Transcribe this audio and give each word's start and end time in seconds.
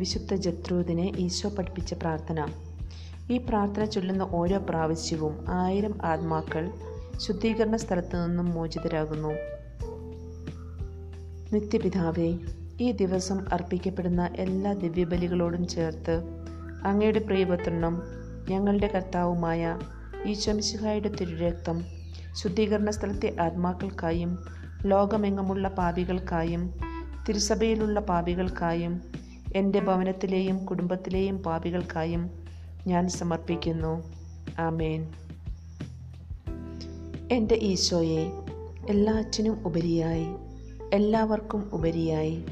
വിശുദ്ധ 0.00 0.34
ജത്രൂദിനെ 0.34 1.12
ഈശോ 1.18 1.48
പഠിപ്പിച്ച 1.48 1.94
പ്രാർത്ഥന. 1.94 2.46
ഈ 3.30 3.38
പ്രാർത്ഥന 3.38 3.84
ചൊല്ലുന്ന 3.84 4.22
ഓരോ 4.30 4.58
പ്രാവശ്യവും 4.58 5.34
ആയിരം 5.48 5.94
ആത്മാക്കൾ 6.04 6.70
ശുദ്ധീകരണ 7.18 7.76
സ്ഥലത്തു 7.76 8.16
നിന്നും 8.16 8.46
മോചിതരാകുന്നു. 8.46 9.32
നിത്യപിതാവേ 11.52 12.38
ഈ 12.80 12.92
ദിവസം 12.92 13.38
അർപ്പിക്കപ്പെടുന്ന 13.52 14.30
എല്ലാ 14.36 14.72
ദിവ്യബലികളോടും 14.72 15.68
ചേർത്ത് 15.68 16.16
അങ്ങയുടെ 16.84 17.18
പ്രിയപത്രണം 17.18 18.02
ഞങ്ങളുടെ 18.50 18.86
കർത്താവുമായ 18.86 19.78
ഈശോമിശിഹായുടെ 20.26 21.08
തിരുരക്തം 21.08 21.84
ശുദ്ധീകരണ 22.42 22.90
സ്ഥലത്തെ 22.90 23.36
ആത്മാക്കൾക്കായും 23.40 24.38
ലോകമെങ്ങുമുള്ള 24.86 25.68
പാപികൾക്കായും 25.68 26.64
തിരുസഭയിലുള്ള 27.28 28.00
പാപികൾക്കായും 28.00 29.19
എന്റെ 29.56 29.80
ഭവനത്തിലെയും 29.80 30.64
കുടുംബത്തിലെയും 30.64 31.38
പാപികൾക്കായും 31.38 32.30
ഞാൻ 32.86 33.08
സമർപ്പിക്കുന്നു. 33.08 34.02
ആമേൻ. 34.58 35.12
എന്റെ 37.32 37.54
ഈശോയെ 37.54 38.32
എല്ലാറ്റിനും 38.88 39.66
ഉപരിയായി 39.66 40.26
എല്ലാവർക്കും 40.92 41.70
ഉപരിയായി 41.72 42.44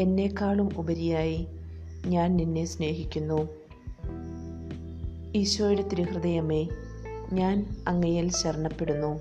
എന്നേക്കാളും 0.00 0.78
ഉപരിയായി 0.78 1.46
ഞാൻ 2.06 2.36
നിന്നെ 2.36 2.64
സ്നേഹിക്കുന്നു. 2.64 3.48
ഈശോയുടെ 5.34 5.82
തിരുഹൃദയമേ 5.82 6.68
ഞാൻ 7.32 7.76
അങ്ങയിൽ 7.88 8.30
ശരണപ്പെടുന്നു. 8.30 9.20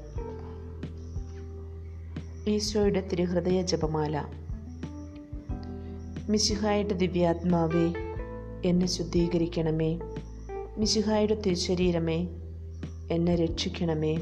ഈശോയുടെ 2.49 3.07
തിരുഹൃദയ 3.11 3.61
ജപമാല 3.61 4.25
മിശിഹായുടെ 6.29 6.93
ദിവ്യാത്മാവേ 6.93 7.93
എന്നെ 8.65 8.85
ശുദ്ധീകരിക്കണമേ. 8.85 9.99
മിശിഹായുടെ 10.77 11.41
തിരുശരീരമേ 11.45 12.27
എന്നെ 13.11 13.35
രക്ഷിക്കണമേ. 13.35 14.19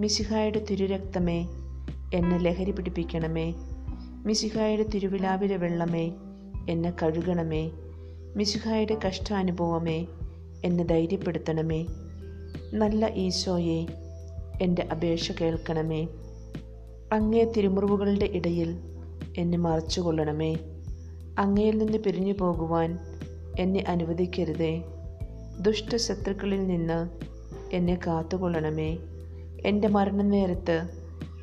മിശിഹായുടെ 0.00 0.66
തിരുരക്തമേ 0.70 1.46
എന്നെ 2.14 2.38
ലഹരി 2.38 2.70
പിടിപ്പിക്കണമേ. 2.70 3.54
മിശിഹായുടെ 4.26 4.82
തിരുവിലാവിലെ 4.82 5.56
വെള്ളമേ 5.56 6.12
എന്നെ 6.68 6.90
കഴുകണമേ. 6.90 7.70
മിശിഹായുടെ 8.36 8.98
കഷ്ടാനുഭവമേ 9.06 10.06
എന്നെ 10.64 10.84
ധൈര്യപ്പെടുത്തണമേ. 10.84 11.86
നല്ല 12.72 13.12
ഈശോയെ 13.14 13.86
എന്റെ 14.62 14.88
അപേക്ഷ 14.90 15.32
കേൾക്കണമേ. 15.32 16.08
അങ്ങേ 17.12 17.44
തിരുമുറിവുകളുടെ 17.44 18.24
ഇടയിൽ 18.24 18.76
എന്നെ 19.38 19.58
മറച്ചുകൊള്ളണമേ. 19.58 20.56
അങ്ങയിൽ 21.38 21.78
നിന്ന് 21.78 21.98
പിരിഞ്ഞു 21.98 22.32
പോകുവാൻ 22.32 22.98
എന്നെ 23.58 23.84
അനുവദിക്കരുതേ. 23.88 24.82
ദുഷ്ടശത്രുക്കളിൽ 25.60 26.66
നിന്ന് 26.66 27.08
എന്നെ 27.72 27.98
കാത്തുകൊള്ളണമേ. 28.06 28.98
എന്റെ 29.66 29.88
മരണനേരത്ത് 29.88 30.88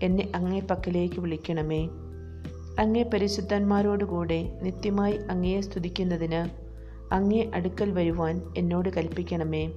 എന്നെ 0.03 0.31
അങ്ങേ 0.35 0.59
പക്കലേക്ക് 0.59 1.19
വിളിക്കണമേ. 1.19 1.89
അങ്ങേ 2.79 3.03
പരിശുദ്ധന്മാരോടുകൂടെ 3.03 4.59
നിത്യമായി 4.63 5.17
അങ്ങയെ 5.29 5.61
സ്തുതിക്കുന്നതിന് 5.61 6.71
അങ്ങേ 7.13 7.51
അടുക്കൽ 7.53 7.91
വരുവാൻ 7.91 8.41
എന്നോട് 8.57 8.89
കൽപ്പിക്കണമേ. 8.89 9.71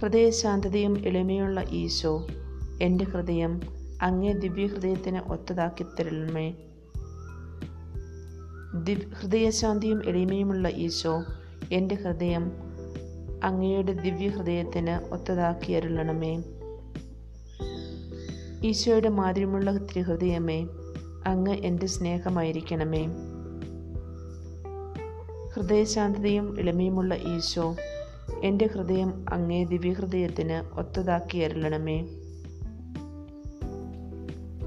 ഹൃദയശാന്തതയും 0.00 1.06
എളിമയുള്ള 1.06 1.64
ഈശോ 1.70 2.26
എന്റെ 2.82 3.04
ഹൃദയം 3.04 3.60
അങ്ങേ 4.02 4.32
ദിവ്യഹൃദയത്തിന് 4.32 5.18
ഒത്തതാക്കി 5.18 5.82
തരണമേ. 5.82 6.54
ദിവ്യ 8.84 9.06
ഹൃദയശാന്തിയും 9.14 10.08
എളിമയുമുള്ള 10.08 10.68
ഈശോ 10.68 11.24
എന്റെ 11.72 11.94
ഹൃദയം 11.94 12.52
അങ്ങയുടെ 13.44 13.92
ദിവ്യഹൃദയത്തിന് 13.92 15.14
ഒത്തതാക്കി 15.14 15.72
അരുളണമേ. 15.72 16.42
ഈശോയുടെ 18.64 19.08
മാതിരിമുള്ള 19.08 19.76
തിരുഹൃദയമേ 19.76 20.66
അങ്ങ് 21.26 21.52
എന്റെ 21.52 21.86
സ്നേഹമായിരിക്കണമേ. 21.86 23.06
ഹൃദയശാന്തതയും 25.54 26.60
എളിമയുമുള്ള 26.60 27.14
ഈശോ 27.14 27.76
എന്റെ 28.44 28.66
ഹൃദയം 28.66 29.24
അങ്ങേ 29.28 29.64
ദിവ്യഹൃദയത്തിന് 29.64 30.78
ഒത്തതാക്കി 30.78 31.38
അരുളണമേ. 31.38 32.04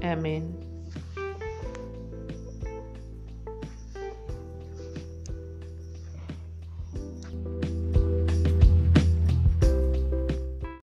ആമേൻ. 0.06 0.61